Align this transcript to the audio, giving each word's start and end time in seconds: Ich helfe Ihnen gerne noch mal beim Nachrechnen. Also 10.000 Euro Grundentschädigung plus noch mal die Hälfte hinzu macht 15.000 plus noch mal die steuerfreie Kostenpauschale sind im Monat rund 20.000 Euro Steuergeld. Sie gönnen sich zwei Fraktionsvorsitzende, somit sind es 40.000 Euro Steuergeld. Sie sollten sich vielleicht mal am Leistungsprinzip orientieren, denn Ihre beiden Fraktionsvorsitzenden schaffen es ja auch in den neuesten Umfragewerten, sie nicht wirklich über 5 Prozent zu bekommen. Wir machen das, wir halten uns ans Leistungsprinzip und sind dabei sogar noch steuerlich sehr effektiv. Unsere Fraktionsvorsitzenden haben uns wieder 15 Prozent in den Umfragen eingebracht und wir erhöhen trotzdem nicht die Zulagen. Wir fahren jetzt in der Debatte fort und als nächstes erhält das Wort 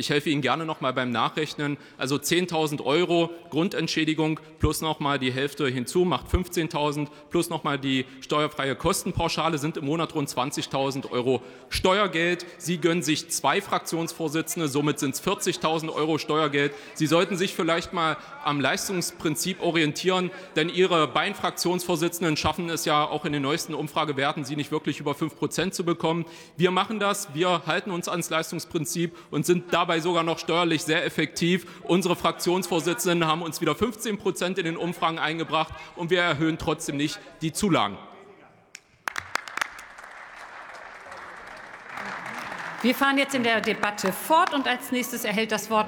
Ich 0.00 0.08
helfe 0.08 0.30
Ihnen 0.30 0.40
gerne 0.40 0.64
noch 0.64 0.80
mal 0.80 0.94
beim 0.94 1.10
Nachrechnen. 1.10 1.76
Also 1.98 2.16
10.000 2.16 2.82
Euro 2.82 3.28
Grundentschädigung 3.50 4.40
plus 4.58 4.80
noch 4.80 4.98
mal 4.98 5.18
die 5.18 5.30
Hälfte 5.30 5.66
hinzu 5.66 6.06
macht 6.06 6.26
15.000 6.26 7.08
plus 7.28 7.50
noch 7.50 7.64
mal 7.64 7.78
die 7.78 8.06
steuerfreie 8.22 8.76
Kostenpauschale 8.76 9.58
sind 9.58 9.76
im 9.76 9.84
Monat 9.84 10.14
rund 10.14 10.30
20.000 10.30 11.10
Euro 11.10 11.42
Steuergeld. 11.68 12.46
Sie 12.56 12.78
gönnen 12.78 13.02
sich 13.02 13.28
zwei 13.28 13.60
Fraktionsvorsitzende, 13.60 14.68
somit 14.68 14.98
sind 14.98 15.16
es 15.16 15.22
40.000 15.22 15.92
Euro 15.92 16.16
Steuergeld. 16.16 16.72
Sie 16.94 17.06
sollten 17.06 17.36
sich 17.36 17.52
vielleicht 17.52 17.92
mal 17.92 18.16
am 18.42 18.58
Leistungsprinzip 18.58 19.60
orientieren, 19.60 20.30
denn 20.56 20.70
Ihre 20.70 21.08
beiden 21.08 21.34
Fraktionsvorsitzenden 21.34 22.38
schaffen 22.38 22.70
es 22.70 22.86
ja 22.86 23.04
auch 23.04 23.26
in 23.26 23.34
den 23.34 23.42
neuesten 23.42 23.74
Umfragewerten, 23.74 24.46
sie 24.46 24.56
nicht 24.56 24.72
wirklich 24.72 24.98
über 24.98 25.14
5 25.14 25.36
Prozent 25.36 25.74
zu 25.74 25.84
bekommen. 25.84 26.24
Wir 26.56 26.70
machen 26.70 27.00
das, 27.00 27.34
wir 27.34 27.66
halten 27.66 27.90
uns 27.90 28.08
ans 28.08 28.30
Leistungsprinzip 28.30 29.14
und 29.30 29.44
sind 29.44 29.74
dabei 29.90 30.00
sogar 30.00 30.22
noch 30.22 30.38
steuerlich 30.38 30.84
sehr 30.84 31.04
effektiv. 31.04 31.66
Unsere 31.82 32.14
Fraktionsvorsitzenden 32.14 33.28
haben 33.28 33.42
uns 33.42 33.60
wieder 33.60 33.74
15 33.74 34.18
Prozent 34.18 34.56
in 34.56 34.64
den 34.64 34.76
Umfragen 34.76 35.18
eingebracht 35.18 35.74
und 35.96 36.10
wir 36.10 36.22
erhöhen 36.22 36.58
trotzdem 36.58 36.96
nicht 36.96 37.18
die 37.42 37.52
Zulagen. 37.52 37.98
Wir 42.82 42.94
fahren 42.94 43.18
jetzt 43.18 43.34
in 43.34 43.42
der 43.42 43.60
Debatte 43.60 44.12
fort 44.12 44.54
und 44.54 44.68
als 44.68 44.92
nächstes 44.92 45.24
erhält 45.24 45.50
das 45.50 45.70
Wort 45.70 45.78